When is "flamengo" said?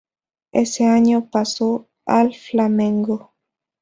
2.33-3.33